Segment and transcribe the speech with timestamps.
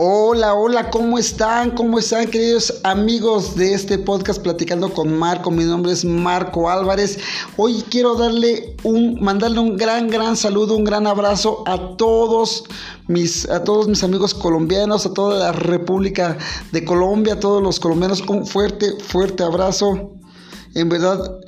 [0.00, 1.72] Hola, hola, ¿cómo están?
[1.72, 5.50] ¿Cómo están, queridos amigos de este podcast Platicando con Marco?
[5.50, 7.18] Mi nombre es Marco Álvarez.
[7.56, 12.62] Hoy quiero darle un, mandarle un gran, gran saludo, un gran abrazo a todos
[13.08, 16.38] mis, a todos mis amigos colombianos, a toda la República
[16.70, 18.20] de Colombia, a todos los colombianos.
[18.28, 20.12] Un fuerte, fuerte abrazo.
[20.76, 21.40] En verdad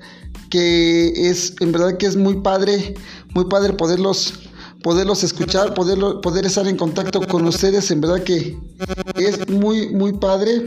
[0.51, 2.95] que es, en verdad que es muy padre,
[3.33, 4.50] muy padre poderlos
[4.83, 8.57] poderlos escuchar, poderlo, poder estar en contacto con ustedes, en verdad que
[9.17, 10.67] es muy, muy padre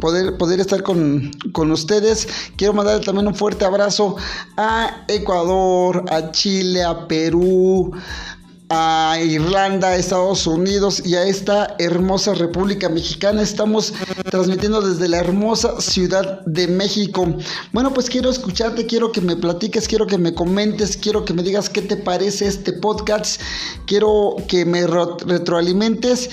[0.00, 2.26] poder, poder estar con, con, ustedes.
[2.56, 4.16] Quiero mandar también un fuerte abrazo
[4.56, 7.92] a Ecuador, a Chile, a Perú,
[8.72, 13.42] a Irlanda, a Estados Unidos y a esta hermosa República Mexicana.
[13.42, 13.92] Estamos
[14.30, 17.26] transmitiendo desde la hermosa Ciudad de México.
[17.72, 21.42] Bueno, pues quiero escucharte, quiero que me platiques, quiero que me comentes, quiero que me
[21.42, 23.40] digas qué te parece este podcast,
[23.86, 26.30] quiero que me retroalimentes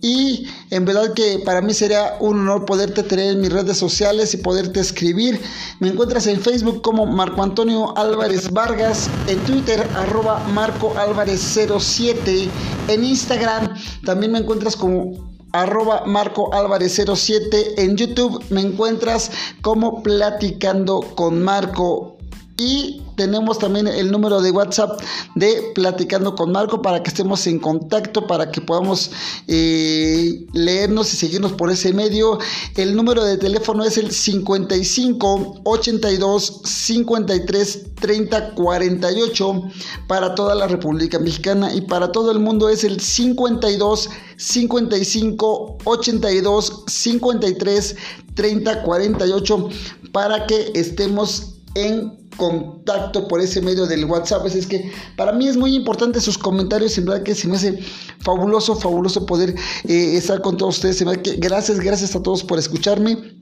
[0.00, 4.34] y en verdad que para mí sería un honor poderte tener en mis redes sociales
[4.34, 5.40] y poderte escribir.
[5.80, 12.48] Me encuentras en Facebook como Marco Antonio Álvarez Vargas, en Twitter arroba Marco Álvarez 07,
[12.88, 13.74] en Instagram
[14.04, 19.30] también me encuentras como arroba Marco Álvarez 07, en YouTube me encuentras
[19.62, 22.15] como Platicando con Marco
[22.58, 25.00] y tenemos también el número de WhatsApp
[25.34, 29.10] de Platicando con Marco para que estemos en contacto, para que podamos
[29.46, 32.38] eh, leernos y seguirnos por ese medio.
[32.76, 39.62] El número de teléfono es el 55 82 53 30 48
[40.06, 46.84] para toda la República Mexicana y para todo el mundo es el 52 55 82
[46.86, 47.96] 53
[48.34, 49.68] 30 48
[50.12, 54.46] para que estemos en contacto por ese medio del WhatsApp.
[54.46, 56.96] Es que para mí es muy importante sus comentarios.
[56.98, 57.78] En verdad que se me hace
[58.20, 59.54] fabuloso, fabuloso poder
[59.84, 61.00] eh, estar con todos ustedes.
[61.00, 63.36] En verdad que gracias, gracias a todos por escucharme.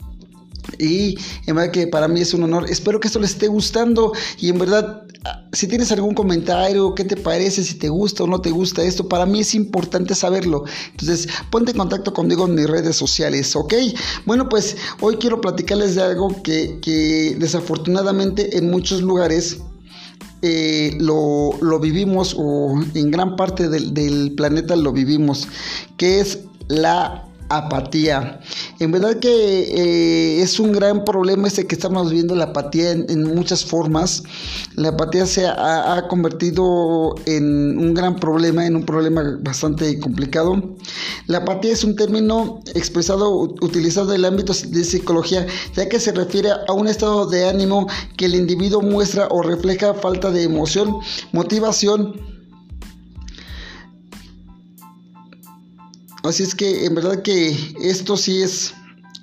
[0.79, 2.67] Y en verdad que para mí es un honor.
[2.69, 4.13] Espero que esto les esté gustando.
[4.39, 5.05] Y en verdad,
[5.53, 9.09] si tienes algún comentario, qué te parece, si te gusta o no te gusta esto,
[9.09, 10.65] para mí es importante saberlo.
[10.91, 13.75] Entonces, ponte en contacto conmigo en mis redes sociales, ¿ok?
[14.27, 19.59] Bueno, pues hoy quiero platicarles de algo que, desafortunadamente en muchos lugares
[20.43, 25.49] eh, lo, vivimos o en gran parte del, del planeta lo vivimos,
[25.97, 28.41] que es la apatía.
[28.79, 33.35] En verdad que eh, es un gran problema este que estamos viendo la apatía en,
[33.35, 34.23] muchas formas.
[34.75, 40.77] La apatía se ha, convertido en un gran problema, en un problema bastante complicado.
[41.27, 46.13] La apatía es un término expresado, utilizado en el ámbito de psicología, ya que se
[46.13, 50.99] refiere a un estado de ánimo que el individuo muestra o refleja falta de emoción,
[51.33, 52.34] motivación,
[56.25, 58.73] Así es que en verdad que esto sí es,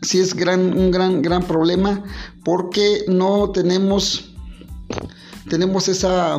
[0.03, 2.03] sí es gran, un gran, gran problema
[2.45, 4.35] porque no tenemos,
[5.49, 6.37] tenemos esa,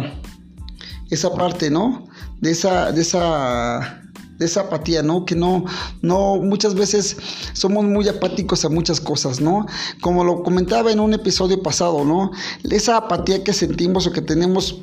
[1.10, 2.06] esa parte, ¿no?
[2.40, 3.98] De esa, de esa
[4.38, 5.24] de esa apatía, ¿no?
[5.24, 5.64] Que no,
[6.00, 7.16] no, muchas veces
[7.52, 9.66] somos muy apáticos a muchas cosas, ¿no?
[10.00, 12.32] Como lo comentaba en un episodio pasado, ¿no?
[12.68, 14.82] Esa apatía que sentimos o que tenemos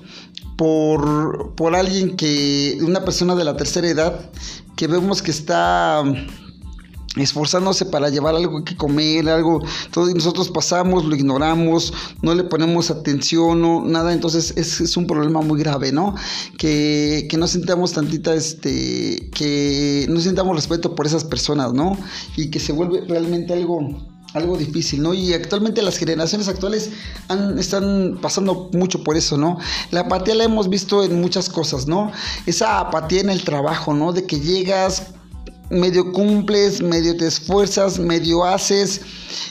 [0.56, 4.30] por, por alguien que, una persona de la tercera edad,
[4.80, 6.06] que vemos que está
[7.18, 12.90] esforzándose para llevar algo que comer, algo, todos nosotros pasamos, lo ignoramos, no le ponemos
[12.90, 16.16] atención, no, nada, entonces es, es un problema muy grave, ¿no?
[16.58, 21.98] Que, que no sintamos tantita, este, que no sintamos respeto por esas personas, ¿no?
[22.38, 23.82] Y que se vuelve realmente algo
[24.34, 25.14] algo difícil, ¿no?
[25.14, 26.92] Y actualmente las generaciones actuales
[27.58, 29.58] están pasando mucho por eso, ¿no?
[29.92, 32.12] La apatía la hemos visto en muchas cosas, ¿no?
[32.46, 34.14] Esa apatía en el trabajo, ¿no?
[34.14, 35.14] De que llegas,
[35.70, 39.02] medio cumples, medio te esfuerzas, medio haces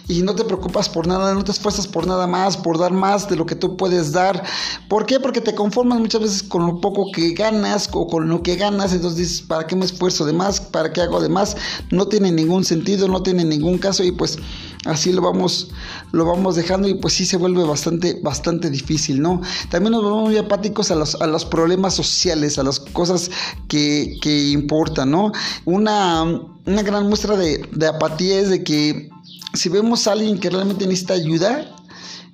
[0.08, 3.28] y no te preocupas por nada, no te esfuerzas por nada más, por dar más
[3.28, 4.42] de lo que tú puedes dar.
[4.88, 5.20] ¿Por qué?
[5.20, 8.92] Porque te conformas muchas veces con lo poco que ganas o con lo que ganas,
[8.92, 10.60] entonces dices, ¿para qué me esfuerzo de más?
[10.60, 11.56] ¿Para qué hago de más?
[11.90, 14.38] No tiene ningún sentido, no tiene ningún caso y pues
[14.84, 15.70] así lo vamos
[16.12, 19.40] lo vamos dejando y pues sí se vuelve bastante bastante difícil, ¿no?
[19.70, 23.30] También nos volvemos muy apáticos a los, a los problemas sociales, a las cosas
[23.68, 25.32] que, que importan, ¿no?
[25.64, 26.22] Una,
[26.66, 29.10] una gran muestra de, de apatía es de que
[29.54, 31.74] si vemos a alguien que realmente necesita ayuda,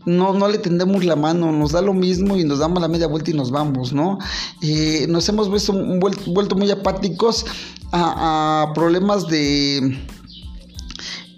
[0.06, 3.06] no, no le tendemos la mano, nos da lo mismo y nos damos la media
[3.06, 4.18] vuelta y nos vamos, ¿no?
[4.60, 7.46] Eh, nos hemos vuelto, muy apáticos
[7.92, 9.98] a problemas de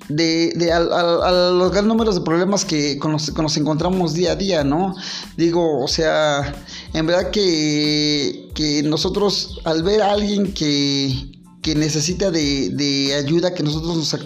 [0.08, 4.36] de, de a, los grandes números de problemas que con los, nos encontramos día a
[4.36, 4.94] día, ¿no?
[5.36, 6.54] Digo, o sea,
[6.92, 11.35] en verdad que, que nosotros al ver a alguien que,
[11.66, 14.16] que necesita de, ayuda, que nosotros nos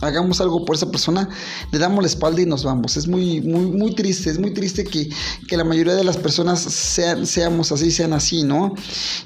[0.00, 1.28] hagamos algo por esa persona,
[1.72, 2.96] le damos la espalda y nos vamos.
[2.96, 5.08] Es muy, muy, muy triste, es muy triste que,
[5.56, 8.74] la mayoría de las personas sean, seamos así, sean así, ¿no?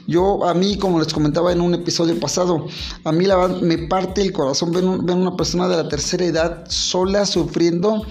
[0.06, 2.68] Yo, a mí, como les comentaba en un episodio pasado,
[3.04, 3.26] a mí
[3.60, 8.02] me parte el corazón ver, ver una persona de la tercera edad sola, sufriendo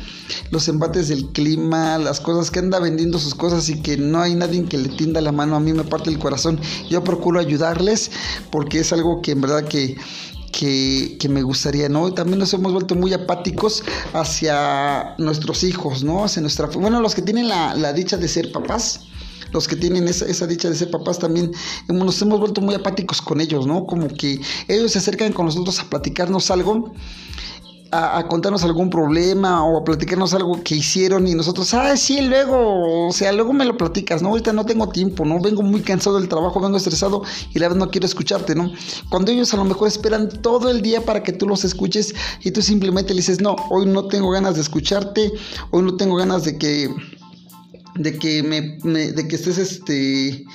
[0.52, 4.36] los embates del clima, las cosas que anda vendiendo sus cosas y que no hay
[4.36, 6.60] nadie que le tienda la mano, a mí me parte el corazón.
[6.90, 8.12] Yo procuro ayudarles
[8.52, 9.98] porque es algo que en que,
[10.52, 12.14] que, me gustaría, ¿no?
[12.14, 13.84] También nos hemos vuelto muy apáticos
[14.14, 16.24] hacia nuestros hijos, ¿no?
[16.24, 16.68] Hacia nuestra...
[16.68, 19.02] Bueno, los que tienen la, dicha de ser papás,
[19.52, 21.52] los que tienen esa, esa, dicha de ser papás también
[21.88, 23.86] nos hemos vuelto muy apáticos con ellos, ¿no?
[23.86, 26.92] Como que ellos se acercan con nosotros a platicarnos algo
[27.92, 33.08] a, contarnos algún problema o a platicarnos algo que hicieron y nosotros, ah, sí, luego,
[33.08, 34.30] o sea, luego me lo platicas, ¿no?
[34.30, 35.40] Ahorita no tengo tiempo, ¿no?
[35.40, 37.24] Vengo muy cansado del trabajo, vengo estresado
[37.54, 38.72] y la verdad no quiero escucharte, ¿no?
[39.10, 42.14] Cuando ellos a lo mejor esperan todo el día para que tú los escuches
[42.44, 45.32] y tú simplemente le dices, no, hoy no tengo ganas de escucharte,
[45.72, 46.90] hoy no tengo ganas de que,
[47.96, 50.46] de que me, me de que estés, este,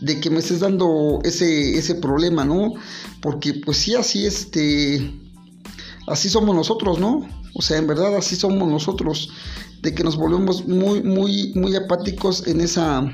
[0.00, 2.74] de que me estés dando ese, ese problema, ¿no?
[3.20, 5.20] Porque pues sí, así, este
[6.10, 7.26] así somos nosotros, ¿no?
[7.54, 9.30] O sea, en verdad así somos nosotros,
[9.82, 13.10] de que nos volvemos muy, muy, muy apáticos en esa,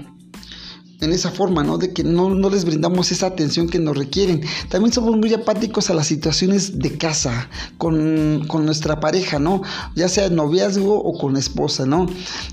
[1.01, 1.77] en esa forma, ¿no?
[1.79, 4.43] De que no, no, les brindamos esa atención que nos requieren.
[4.71, 9.63] También somos muy apáticos a las situaciones de casa, con, con nuestra pareja, ¿no?
[9.95, 12.07] Ya sea noviazgo o con esposa, ¿no?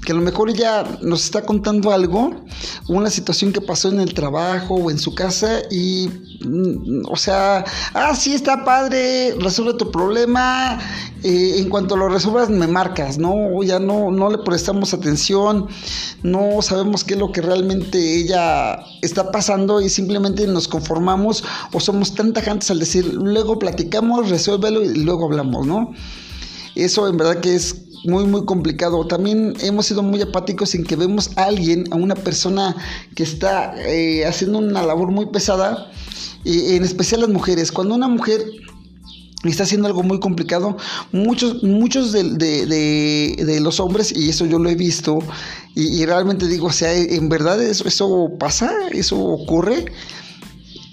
[0.06, 2.44] Que a lo mejor ella nos está contando algo,
[2.90, 6.10] una situación que pasó en el trabajo o en su casa y,
[6.42, 7.64] mm, o sea,
[7.94, 10.80] ah, sí, está padre, resuelve tu problema,
[11.24, 13.64] eh, en cuanto lo resuelvas me marcas, ¿no?
[13.64, 15.68] Ya no, no le prestamos atención,
[16.24, 18.33] no sabemos qué es lo que realmente ella
[19.02, 24.84] está pasando y simplemente nos conformamos o somos tan tajantes al decir, luego platicamos, resuélvelo
[24.84, 25.94] y luego hablamos, ¿no?
[26.76, 29.06] Eso en verdad que es muy, muy complicado.
[29.08, 32.76] También hemos sido muy apáticos en que vemos a alguien, a una persona
[33.16, 35.92] que está eh, haciendo una labor muy pesada,
[36.46, 37.72] en especial las mujeres.
[37.72, 38.44] Cuando una mujer
[39.52, 40.78] está haciendo algo muy complicado.
[41.12, 45.20] Muchos, muchos de, los hombres, y eso yo lo he visto,
[45.76, 49.86] y, realmente digo, o sea, en verdad eso, eso pasa, eso ocurre,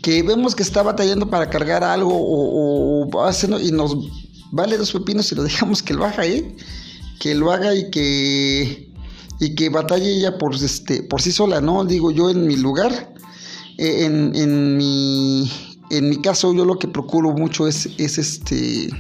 [0.03, 3.97] que vemos que está batallando para cargar algo o, haciendo, y nos
[4.51, 6.57] vale dos pepinos y lo dejamos que lo haga, ¿eh?
[7.19, 8.91] Que lo haga y que
[9.39, 11.85] y que batalle ella por este por sí sola, ¿no?
[11.85, 13.13] Digo yo en mi lugar,
[13.79, 15.51] eh, en, en mi
[15.91, 18.91] en mi caso yo lo que procuro mucho es, es este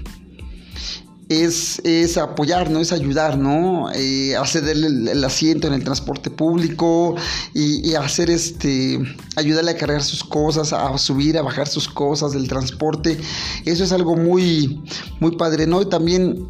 [1.30, 2.80] es, apoyar, ¿no?
[2.80, 3.90] Es ayudar, ¿no?
[3.94, 7.14] Eh, hacer el, asiento en el transporte público
[7.54, 8.98] y, hacer este,
[9.36, 13.16] ayudarle a cargar sus cosas, a subir, a bajar sus cosas del transporte.
[13.64, 14.82] Eso es algo muy,
[15.20, 15.80] muy padre, ¿no?
[15.82, 16.48] Y también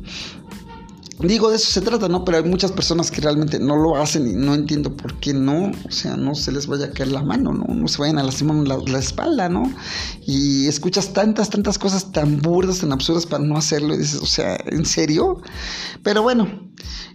[1.23, 2.25] Digo, de eso se trata, ¿no?
[2.25, 5.71] Pero hay muchas personas que realmente no lo hacen y no entiendo por qué no.
[5.87, 7.75] O sea, no se les vaya a caer la mano, ¿no?
[7.75, 9.71] No se vayan a lastimar la, espalda, ¿no?
[10.27, 14.27] Y escuchas tantas, tantas cosas tan burdas, tan absurdas para no hacerlo y dices, o
[14.27, 15.43] sea, ¿en serio?
[16.03, 16.49] Pero bueno,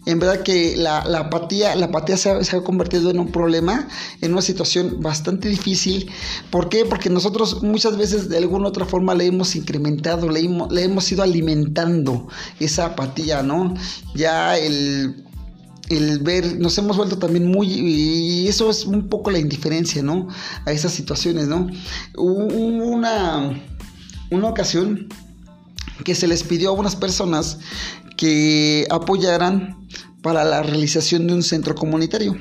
[0.05, 3.87] en verdad que la, apatía, la apatía se ha, convertido en un problema,
[4.21, 6.11] en una situación bastante difícil.
[6.51, 6.85] ¿Por qué?
[6.85, 11.23] Porque nosotros muchas veces de alguna otra forma le hemos incrementado, le, le hemos ido
[11.23, 12.27] alimentando
[12.59, 13.73] esa apatía, ¿no?
[14.13, 15.25] Ya el
[15.89, 20.27] el ver, nos hemos vuelto también muy, y eso es un poco la indiferencia, ¿no?
[20.65, 21.67] A esas situaciones, ¿no?
[22.17, 23.61] Hubo una,
[24.31, 25.07] una ocasión
[26.03, 27.59] que se les pidió a unas personas
[28.17, 29.87] que apoyaran
[30.21, 32.35] para la realización de un centro comunitario.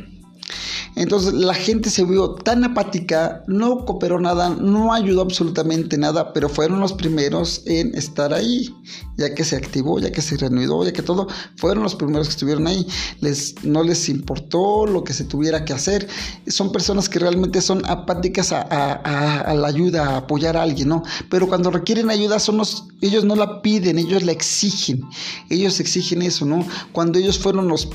[0.97, 6.49] Entonces la gente se vio tan apática, no cooperó nada, no ayudó absolutamente nada, pero
[6.49, 8.73] fueron los primeros en estar ahí,
[9.17, 12.33] ya que se activó, ya que se reanudó, ya que todo, fueron los primeros que
[12.33, 12.87] estuvieron ahí.
[13.21, 16.09] Les, no les importó lo que se tuviera que hacer.
[16.47, 21.03] Son personas que realmente son apáticas a, la ayuda, a apoyar a alguien, ¿no?
[21.29, 25.03] Pero cuando requieren ayuda, son los, ellos no la piden, ellos la exigen.
[25.51, 26.65] Ellos exigen eso, ¿no?
[26.93, 27.89] Cuando ellos fueron los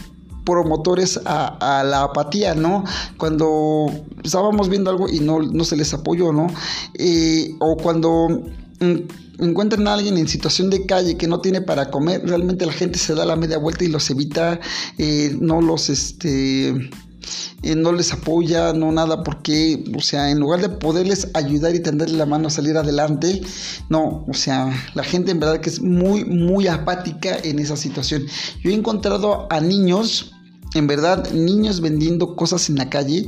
[0.50, 2.84] promotores a, la apatía, ¿no?
[3.18, 3.88] Cuando
[4.24, 6.48] estábamos viendo algo y no, no se les apoyó, ¿no?
[7.60, 8.44] o cuando
[9.40, 13.00] encuentran a alguien en situación de calle que no tiene para comer, realmente la gente
[13.00, 14.60] se da la media vuelta y los evita,
[14.98, 20.62] eh, no los, este, eh, no les apoya, no nada, porque, o sea, en lugar
[20.62, 23.42] de poderles ayudar y tenderle la mano a salir adelante,
[23.90, 28.26] no, o sea, la gente en verdad que es muy, muy apática en esa situación.
[28.64, 30.34] Yo he encontrado a niños,
[30.74, 33.28] en verdad, niños vendiendo cosas en la calle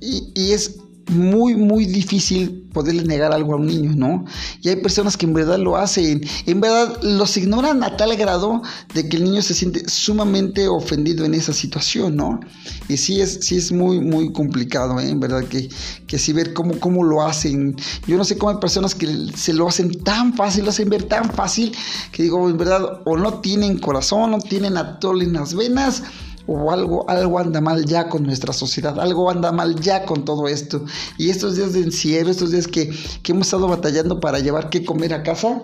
[0.00, 0.76] y, es
[1.08, 4.26] muy, muy difícil poderle negar algo a un niño, ¿no?
[4.60, 8.60] Y hay personas que en verdad lo hacen, en verdad los ignoran a tal grado
[8.92, 12.40] de que el niño se siente sumamente ofendido en esa situación, ¿no?
[12.88, 15.08] Y sí es, sí es muy, muy complicado, ¿eh?
[15.08, 15.70] En verdad que,
[16.06, 17.74] que sí ver cómo, cómo lo hacen.
[18.06, 21.04] Yo no sé cómo hay personas que se lo hacen tan fácil, lo hacen ver
[21.04, 21.72] tan fácil,
[22.12, 26.02] que digo, en verdad, o no tienen corazón, no tienen atol en las venas,
[26.50, 30.48] o algo, algo anda mal ya con nuestra sociedad, algo anda mal ya con todo
[30.48, 30.82] esto.
[31.18, 32.90] Y estos días de encierro, estos días que,
[33.28, 35.62] hemos estado batallando para llevar qué comer a casa,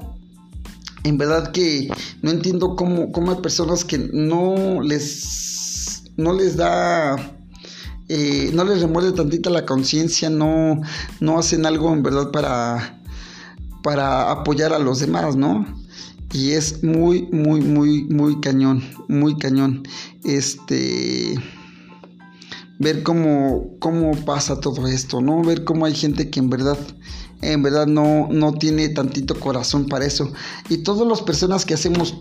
[1.03, 7.17] en verdad que no entiendo cómo, cómo hay personas que no les, no les da...
[8.11, 10.83] Eh, no les remuerde tantita la conciencia, no,
[11.21, 13.01] no hacen algo en verdad para,
[13.83, 15.65] para apoyar a los demás, ¿no?
[16.35, 19.85] Y es muy, muy, muy, muy cañón, muy cañón.
[20.25, 21.39] Este
[22.79, 25.43] ver cómo, cómo pasa todo esto, ¿no?
[25.43, 26.79] Ver cómo hay gente que en verdad,
[27.41, 30.33] en verdad no, no tiene tantito corazón para eso.
[30.69, 32.15] Y todas las personas que hacemos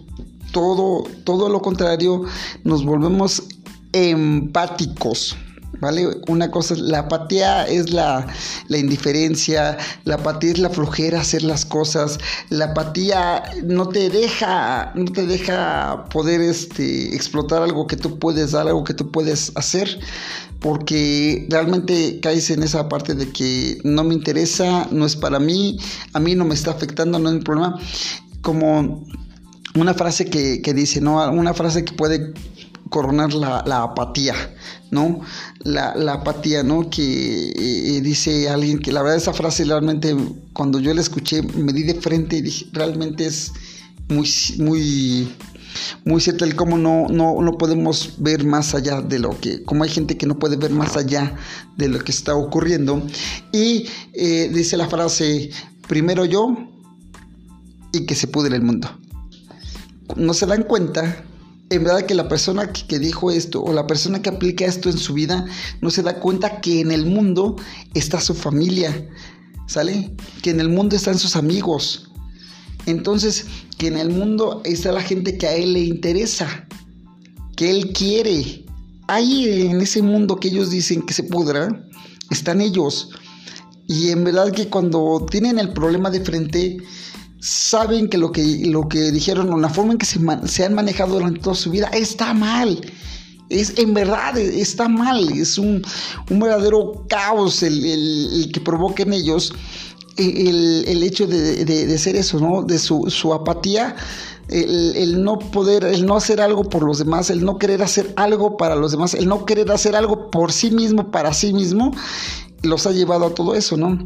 [0.51, 2.23] todo, todo lo contrario,
[2.63, 3.43] nos volvemos
[3.91, 5.35] empáticos.
[5.83, 6.07] ¿Vale?
[6.27, 8.25] Una cosa, la apatía es la,
[8.69, 15.11] indiferencia, la apatía es la flojera hacer las cosas, la apatía no te deja, no
[15.11, 19.99] te deja poder este, explotar algo que tú puedes dar, algo que tú puedes hacer,
[20.59, 25.77] porque realmente caes en esa parte de que no me interesa, no es para mí,
[26.13, 27.77] a mí no me está afectando, no es mi problema,
[28.41, 29.05] como
[29.75, 31.29] una frase que, que dice, ¿no?
[31.31, 32.33] Una frase que puede
[32.93, 34.35] coronar la, apatía,
[34.91, 35.21] ¿no?
[35.63, 36.91] La, apatía, ¿no?
[36.91, 40.15] Que eh, dice alguien que la verdad esa frase realmente
[40.53, 43.51] cuando yo la escuché me di de frente y dije, realmente es
[44.09, 45.27] muy, muy,
[46.05, 49.83] muy cierto el cómo no, no, no podemos ver más allá de lo que, como
[49.85, 51.35] hay gente que no puede ver más allá
[51.75, 53.01] de lo que está ocurriendo.
[53.51, 55.49] Y eh, dice la frase,
[55.87, 56.55] primero yo
[57.91, 58.87] y que se pudre el mundo.
[60.15, 61.25] No se dan cuenta
[61.73, 64.97] en verdad que la persona que, dijo esto o la persona que aplica esto en
[64.97, 65.45] su vida
[65.81, 67.55] no se da cuenta que en el mundo
[67.93, 69.09] está su familia,
[69.67, 70.15] ¿sale?
[70.41, 72.11] Que en el mundo están sus amigos.
[72.85, 73.45] Entonces,
[73.77, 76.67] que en el mundo está la gente que a él le interesa,
[77.55, 78.65] que él quiere.
[79.07, 81.85] Ahí en ese mundo que ellos dicen que se pudra,
[82.29, 83.09] están ellos.
[83.87, 86.77] Y en verdad que cuando tienen el problema de frente,
[87.43, 90.73] saben que lo que, lo que dijeron o la forma en que se, se han
[90.73, 92.79] manejado durante toda su vida está mal.
[93.49, 95.83] Es, en verdad está mal, es un,
[96.29, 99.53] verdadero caos el, que provoquen ellos
[100.15, 102.63] el, hecho de, de, ser eso, ¿no?
[102.63, 103.97] De su, su apatía,
[104.47, 108.13] el, el, no poder, el no hacer algo por los demás, el no querer hacer
[108.15, 111.93] algo para los demás, el no querer hacer algo por sí mismo, para sí mismo,
[112.61, 113.99] los ha llevado a todo eso, ¿no?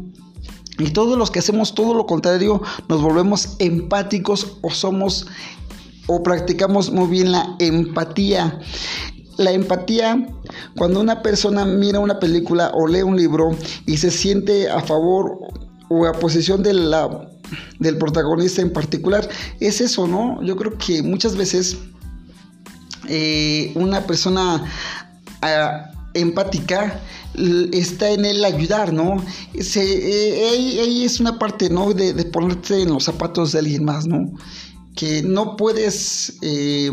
[0.78, 5.26] Y todos los que hacemos todo lo contrario nos volvemos empáticos o somos
[6.06, 8.60] o practicamos muy bien la empatía.
[9.36, 10.26] La empatía,
[10.76, 13.50] cuando una persona mira una película o lee un libro
[13.86, 15.38] y se siente a favor
[15.88, 17.28] o a posición de la,
[17.78, 19.28] del protagonista en particular,
[19.60, 20.42] es eso, ¿no?
[20.42, 21.78] Yo creo que muchas veces
[23.08, 24.64] eh, una persona
[25.42, 27.00] ah, empática
[27.72, 29.24] está en él ayudar, ¿no?
[29.54, 31.92] Eh, ahí, es una parte, ¿no?
[31.92, 34.32] De, de, ponerte en los zapatos de alguien más, ¿no?
[34.94, 36.90] Que no puedes eh,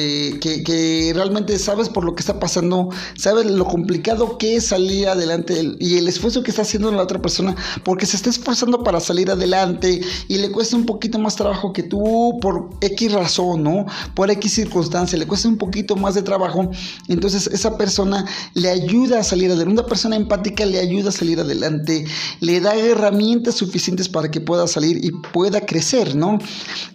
[0.00, 5.08] eh, que, realmente sabes por lo que está pasando, sabes lo complicado que es salir
[5.08, 9.00] adelante y el esfuerzo que está haciendo la otra persona, porque se está esforzando para
[9.00, 13.86] salir adelante y le cuesta un poquito más trabajo que tú por X razón, ¿no?
[14.14, 16.70] Por X circunstancia, le cuesta un poquito más de trabajo,
[17.08, 18.24] entonces esa persona
[18.54, 22.04] le ayuda a salir adelante, una persona empática le ayuda a salir adelante,
[22.38, 26.38] le da herramientas suficientes para que pueda salir y pueda crecer, ¿no?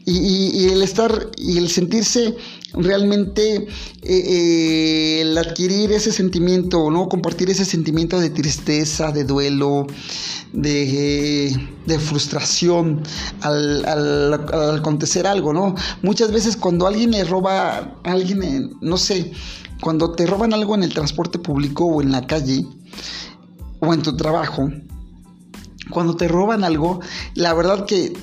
[0.05, 2.36] y el estar y el sentirse
[2.74, 3.68] realmente eh,
[4.01, 7.08] eh, el adquirir ese sentimiento, ¿no?
[7.08, 9.88] Compartir ese sentimiento de tristeza, de duelo,
[10.51, 11.56] de,
[12.00, 13.03] frustración
[13.42, 14.34] al,
[14.77, 15.75] acontecer algo, ¿no?
[16.01, 19.32] Muchas veces cuando alguien le roba alguien, no sé,
[19.82, 22.65] cuando te roban algo en el transporte público o en la calle
[23.80, 24.70] o en tu trabajo,
[25.89, 27.01] cuando te roban algo,
[27.36, 28.13] la verdad que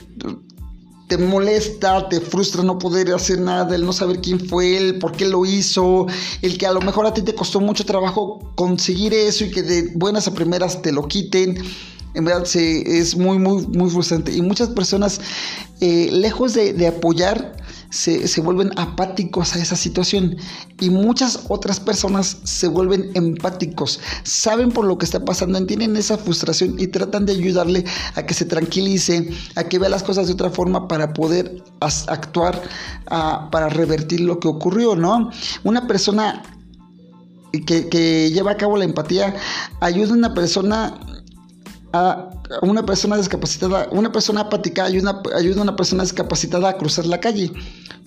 [1.11, 5.11] te molesta, te frustra no poder hacer nada, el no saber quién fue él, por
[5.11, 6.07] qué lo hizo,
[6.41, 9.63] el que a lo mejor a ti te costó mucho trabajo conseguir eso y que
[9.63, 11.59] de buenas a primeras te lo quiten.
[12.15, 14.33] En verdad se, es muy, muy, muy frustrante.
[14.33, 15.21] Y muchas personas,
[15.81, 17.57] eh, lejos de, de apoyar,
[17.91, 20.37] se, se, vuelven apáticos a esa situación
[20.81, 26.17] y muchas otras personas se vuelven empáticos, saben por lo que está pasando, entienden esa
[26.17, 30.33] frustración y tratan de ayudarle a que se tranquilice, a que vea las cosas de
[30.33, 32.63] otra forma para poder actuar,
[33.07, 35.31] para revertir lo que ocurrió, ¿no?
[35.65, 36.43] Una persona
[37.67, 39.35] que, que lleva a cabo la empatía
[39.81, 41.01] ayuda a una persona
[41.93, 42.31] a
[42.63, 47.53] una persona discapacitada, una persona apática ayuda, a una persona discapacitada a cruzar la calle.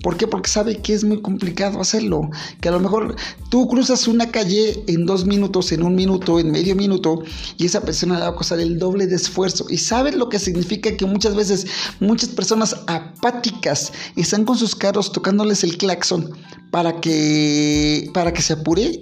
[0.01, 0.27] ¿Por qué?
[0.27, 2.29] Porque sabe que es muy complicado hacerlo.
[2.59, 3.15] Que a lo mejor
[3.49, 7.23] tú cruzas una calle en dos minutos, en un minuto, en medio minuto,
[7.57, 9.65] y esa persona va a costar el doble de esfuerzo.
[9.69, 11.67] Y sabes lo que significa que muchas veces
[12.01, 16.31] muchas personas apáticas están con sus carros tocándoles el claxon
[16.69, 18.99] para que, para que se apure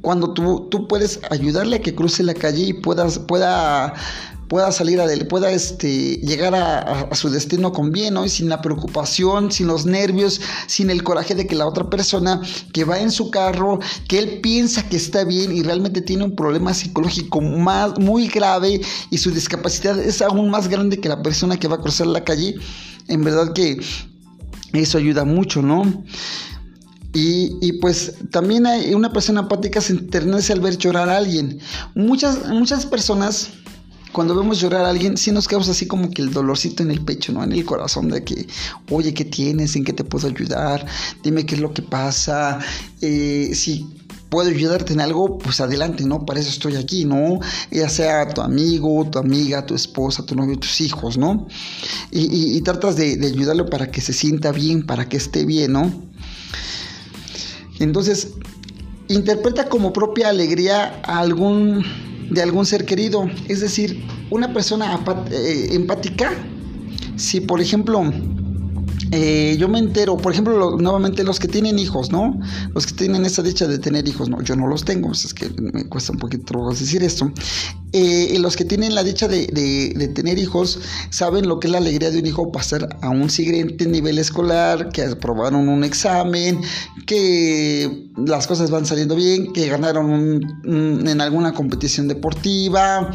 [0.00, 3.94] cuando tú, tú puedes ayudarle a que cruce la calle y puedas, pueda,
[4.48, 8.24] pueda salir adelante, pueda este, llegar a, su destino con bien, ¿no?
[8.24, 12.40] Y sin la preocupación, sin los nervios, sin el coraje de que la otra persona
[12.72, 13.78] que va en su carro,
[14.08, 18.80] que él piensa que está bien y realmente tiene un problema psicológico más, muy grave
[19.10, 22.24] y su discapacidad es aún más grande que la persona que va a cruzar la
[22.24, 22.56] calle,
[23.08, 23.78] en verdad que
[24.72, 26.04] eso ayuda mucho, ¿no?
[27.12, 31.58] Y, pues también hay una persona apática se enternece al ver llorar a alguien.
[31.94, 33.50] Muchas, muchas personas,
[34.12, 37.04] cuando vemos llorar a alguien, sí nos causa así como que el dolorcito en el
[37.04, 37.42] pecho, ¿no?
[37.42, 38.46] En el corazón de que,
[38.90, 39.74] oye, ¿qué tienes?
[39.74, 40.86] ¿En qué te puedo ayudar?
[41.24, 42.60] Dime qué es lo que pasa.
[43.00, 43.88] Eh, si
[44.28, 46.24] puedo ayudarte en algo, pues adelante, ¿no?
[46.24, 47.40] Para eso estoy aquí, ¿no?
[47.72, 51.48] Ya sea tu amigo, tu amiga, tu esposa, tu novio, tus hijos, ¿no?
[52.12, 56.10] Y, tratas de, de ayudarlo para que se sienta bien, para que esté bien, ¿no?
[57.80, 58.34] Entonces,
[59.08, 61.84] interpreta como propia alegría a algún,
[62.30, 63.28] de algún ser querido.
[63.48, 66.32] Es decir, una persona eh, empática,
[67.16, 68.02] si por ejemplo
[69.12, 72.38] eh, yo me entero, por ejemplo, nuevamente los que tienen hijos, ¿no?
[72.74, 75.34] Los que tienen esa dicha de tener hijos, no, yo no los tengo, pues es
[75.34, 77.32] que me cuesta un poquito decir esto.
[77.92, 79.46] Eh, los que tienen la dicha de,
[80.14, 80.78] tener hijos
[81.10, 84.90] saben lo que es la alegría de un hijo pasar a un siguiente nivel escolar,
[84.90, 86.60] que aprobaron un examen,
[87.06, 93.10] que las cosas van saliendo bien, que ganaron en alguna competición deportiva,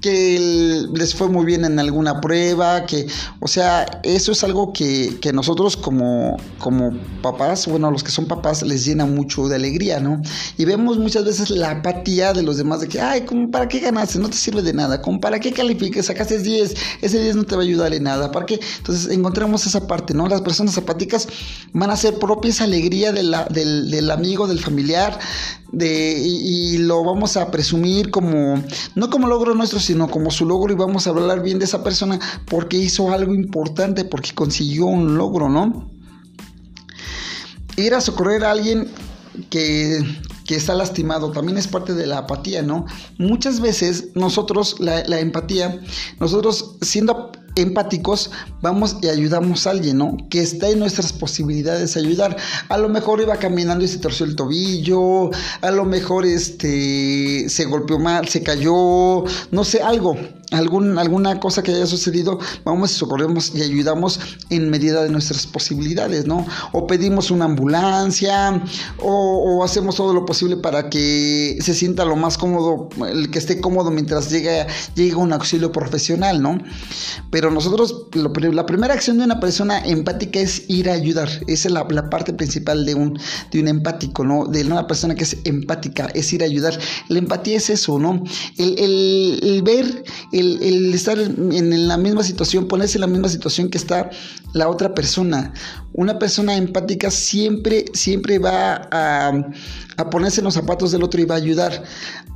[0.00, 3.06] que les fue muy bien en alguna prueba, que,
[3.40, 8.26] o sea, eso es algo que, que nosotros como, como papás, bueno, los que son
[8.26, 10.22] papás les llena mucho de alegría, ¿no?
[10.56, 14.18] Y vemos muchas veces la apatía de los demás de que, ay, ¿para qué ganaste?
[14.18, 16.06] No te sirve de nada, ¿cómo para qué califiques?
[16.06, 18.60] Sacaste 10, ese 10 no te va a ayudar en nada, ¿para qué?
[18.78, 20.28] Entonces encontramos esa parte, ¿no?
[20.28, 21.28] Las personas apáticas
[21.72, 25.18] van a ser propias alegría del, del amigo, del familiar,
[25.72, 28.62] de, y, lo vamos a presumir como,
[28.94, 31.82] no como logro nuestro, sino como su logro y vamos a hablar bien de esa
[31.82, 35.90] persona porque hizo algo importante, porque consiguió un logro, ¿no?
[37.74, 38.88] Ir a socorrer a alguien
[39.50, 40.00] que,
[40.46, 42.86] que está lastimado también es parte de la apatía, ¿no?
[43.18, 45.80] Muchas veces nosotros, la, la empatía,
[46.20, 50.16] nosotros siendo empáticos, vamos y ayudamos a alguien, ¿no?
[50.28, 52.36] Que está en nuestras posibilidades ayudar.
[52.68, 57.64] A lo mejor iba caminando y se torció el tobillo, a lo mejor este se
[57.64, 60.16] golpeó mal, se cayó, no sé, algo,
[60.50, 65.46] algún, alguna cosa que haya sucedido, vamos y socorremos y ayudamos en medida de nuestras
[65.46, 66.46] posibilidades, ¿no?
[66.72, 68.62] O pedimos una ambulancia,
[68.98, 73.60] o, hacemos todo lo posible para que se sienta lo más cómodo, el que esté
[73.60, 76.58] cómodo mientras llega, llega un auxilio profesional, ¿no?
[77.30, 81.28] Pero nosotros, la primera acción de una persona empática es ir a ayudar.
[81.46, 83.18] Esa es la, parte principal de un,
[83.50, 84.46] de un empático, ¿no?
[84.46, 86.78] De una persona que es empática, es ir a ayudar.
[87.08, 88.22] La empatía es eso, ¿no?
[88.56, 94.10] El, ver, el, estar en, la misma situación, ponerse en la misma situación que está
[94.52, 95.52] la otra persona.
[95.92, 99.32] Una persona empática siempre, siempre va a,
[99.96, 101.84] a ponerse en los zapatos del otro y va a ayudar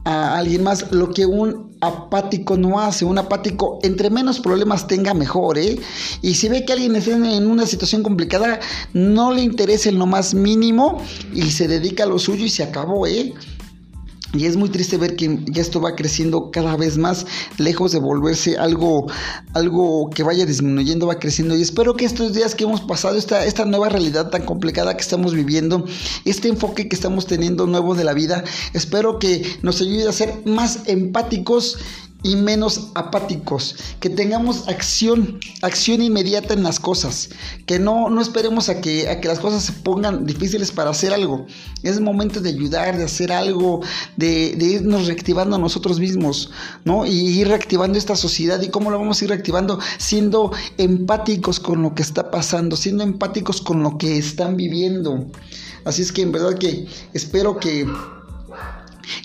[0.05, 3.05] a alguien más, lo que un apático no hace.
[3.05, 5.79] Un apático, entre menos problemas tenga, mejor, ¿eh?
[6.23, 8.61] Y si ve que alguien está en una situación complicada,
[8.93, 12.63] no le interesa en lo más mínimo y se dedica a lo suyo y se
[12.63, 13.33] acabó, ¿eh?
[14.35, 17.25] Y es muy triste ver que esto va creciendo cada vez más,
[17.57, 19.07] lejos de volverse algo,
[19.53, 21.57] algo que vaya disminuyendo, va creciendo.
[21.57, 25.03] Y espero que estos días que hemos pasado, esta, esta nueva realidad tan complicada que
[25.03, 25.85] estamos viviendo,
[26.25, 30.43] este enfoque que estamos teniendo nuevo de la vida, espero que nos ayude a ser
[30.45, 31.79] más empáticos
[32.25, 37.29] y menos apáticos, que tengamos acción, acción inmediata en las cosas,
[37.67, 41.13] que no, no esperemos a que, a que las cosas se pongan difíciles para hacer
[41.13, 41.47] algo.
[41.83, 43.83] Es momento de ayudar, de hacer algo,
[44.17, 46.51] de, irnos reactivando a nosotros mismos,
[46.85, 47.05] ¿no?
[47.05, 48.61] Y ir reactivando esta sociedad.
[48.63, 49.79] ¿Y cómo lo vamos a ir reactivando?
[49.99, 55.27] Siendo empáticos con lo que está pasando, siendo empáticos con lo que están viviendo.
[55.85, 57.87] Así es que en verdad que espero que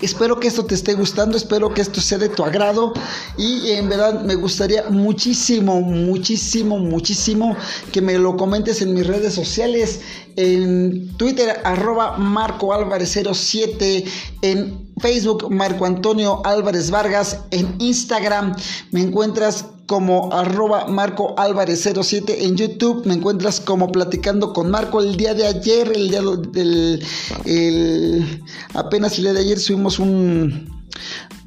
[0.02, 2.94] Espero que esto te esté gustando, espero que esto sea de tu agrado.
[3.38, 7.56] Y en verdad me gustaría muchísimo, muchísimo, muchísimo
[7.92, 10.02] que me lo comentes en mis redes sociales,
[10.36, 14.06] en Twitter arroba Marco Álvarez 07,
[14.42, 18.56] en Facebook Marco Antonio Álvarez Vargas, en Instagram
[18.92, 25.02] me encuentras como arroba Marco Álvarez 07 en YouTube, me encuentras como platicando con Marco.
[25.02, 27.04] El día de ayer, el día del
[27.46, 28.44] el,
[28.76, 30.70] apenas el día de ayer subimos un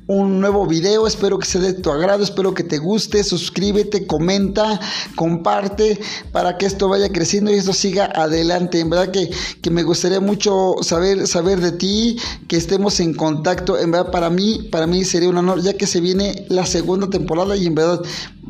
[0.06, 1.06] un nuevo video.
[1.06, 3.22] Espero que sea de tu agrado, espero que te guste.
[3.24, 4.80] Suscríbete, comenta,
[5.16, 6.00] comparte
[6.32, 8.80] para que esto vaya creciendo y esto siga adelante.
[8.80, 12.16] En verdad que, que me gustaría mucho saber, saber de ti,
[12.48, 13.78] que estemos en contacto.
[13.78, 17.08] En verdad, para mí, para mí sería un honor, ya que se viene la segunda
[17.08, 18.02] temporada y en verdad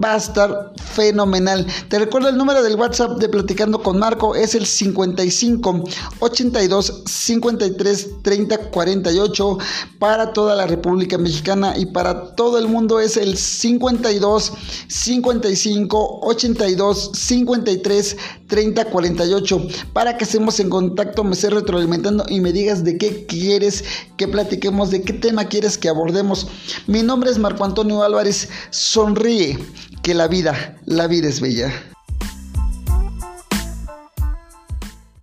[0.03, 1.67] va a estar fenomenal.
[1.89, 5.85] Te recuerdo el número del WhatsApp de Platicando con Marco es el 55
[6.21, 9.59] 82 53 30 48
[9.99, 14.53] para toda la República Mexicana y para todo el mundo es el 52
[14.89, 18.17] 55 82 53
[18.49, 23.27] 30 48 para que estemos en contacto, me estés retroalimentando y me digas de qué
[23.27, 23.85] quieres
[24.17, 26.49] que platiquemos, de qué tema quieres que abordemos.
[26.87, 29.59] Mi nombre es Marco Antonio Álvarez, sonríe
[30.03, 31.92] que la vida, la vida es bella.